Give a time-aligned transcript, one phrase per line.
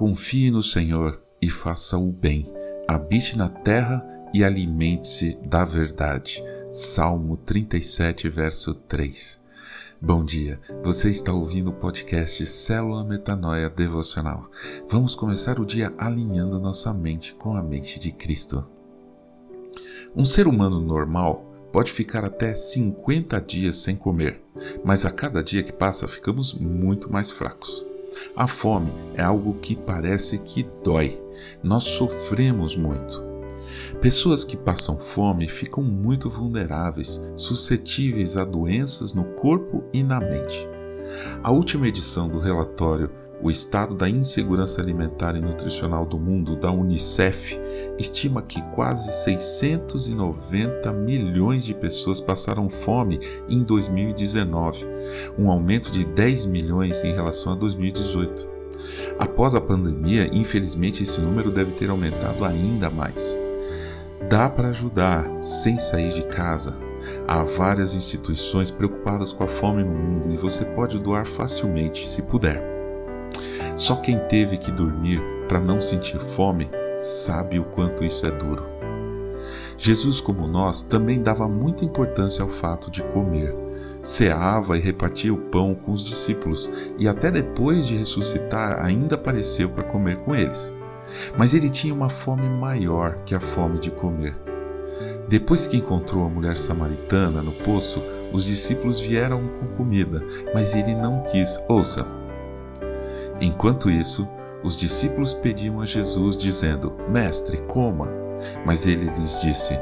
[0.00, 2.50] Confie no Senhor e faça o bem.
[2.88, 4.02] Habite na terra
[4.32, 6.42] e alimente-se da verdade.
[6.70, 9.38] Salmo 37, verso 3.
[10.00, 14.50] Bom dia, você está ouvindo o podcast Célula Metanoia Devocional.
[14.88, 18.66] Vamos começar o dia alinhando nossa mente com a mente de Cristo.
[20.16, 24.42] Um ser humano normal pode ficar até 50 dias sem comer,
[24.82, 27.89] mas a cada dia que passa ficamos muito mais fracos.
[28.34, 31.20] A fome é algo que parece que dói.
[31.62, 33.24] Nós sofremos muito.
[34.00, 40.68] Pessoas que passam fome ficam muito vulneráveis, suscetíveis a doenças no corpo e na mente.
[41.42, 43.10] A última edição do relatório
[43.42, 47.58] o estado da insegurança alimentar e nutricional do mundo, da Unicef,
[47.98, 53.18] estima que quase 690 milhões de pessoas passaram fome
[53.48, 54.86] em 2019,
[55.38, 58.46] um aumento de 10 milhões em relação a 2018.
[59.18, 63.38] Após a pandemia, infelizmente esse número deve ter aumentado ainda mais.
[64.28, 66.76] Dá para ajudar sem sair de casa.
[67.26, 72.22] Há várias instituições preocupadas com a fome no mundo e você pode doar facilmente se
[72.22, 72.69] puder.
[73.76, 78.64] Só quem teve que dormir para não sentir fome sabe o quanto isso é duro.
[79.76, 83.54] Jesus, como nós, também dava muita importância ao fato de comer.
[84.02, 89.70] Ceava e repartia o pão com os discípulos, e até depois de ressuscitar ainda apareceu
[89.70, 90.74] para comer com eles.
[91.36, 94.36] Mas ele tinha uma fome maior que a fome de comer.
[95.28, 100.94] Depois que encontrou a mulher samaritana no poço, os discípulos vieram com comida, mas ele
[100.94, 101.58] não quis.
[101.68, 102.06] Ouça,
[103.40, 104.28] Enquanto isso,
[104.62, 108.08] os discípulos pediam a Jesus, dizendo: Mestre, coma.
[108.64, 109.74] Mas ele lhes disse: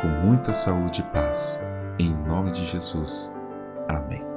[0.00, 1.60] Com muita saúde e paz.
[1.98, 3.32] Em nome de Jesus.
[3.88, 4.35] Amém.